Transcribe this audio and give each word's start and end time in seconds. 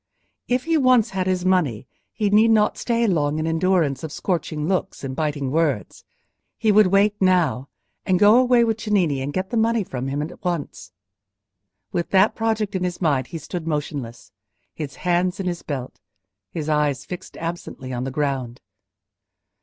If 0.47 0.63
he 0.63 0.77
once 0.77 1.11
had 1.11 1.27
his 1.27 1.45
money 1.45 1.85
he 2.11 2.31
need 2.31 2.49
not 2.49 2.75
stay 2.75 3.05
long 3.05 3.37
in 3.37 3.45
endurance 3.45 4.03
of 4.03 4.11
scorching 4.11 4.67
looks 4.67 5.03
and 5.03 5.15
biting 5.15 5.51
words. 5.51 6.05
He 6.57 6.71
would 6.71 6.87
wait 6.87 7.13
now, 7.21 7.69
and 8.03 8.17
go 8.17 8.39
away 8.39 8.63
with 8.63 8.79
Cennini 8.79 9.21
and 9.21 9.31
get 9.31 9.51
the 9.51 9.57
money 9.57 9.83
from 9.83 10.07
him 10.07 10.23
at 10.23 10.43
once. 10.43 10.91
With 11.91 12.09
that 12.09 12.33
project 12.33 12.73
in 12.73 12.83
his 12.83 12.99
mind 12.99 13.27
he 13.27 13.37
stood 13.37 13.67
motionless—his 13.67 14.95
hands 14.95 15.39
in 15.39 15.45
his 15.45 15.61
belt, 15.61 15.99
his 16.49 16.67
eyes 16.67 17.05
fixed 17.05 17.37
absently 17.37 17.93
on 17.93 18.03
the 18.03 18.09
ground. 18.09 18.59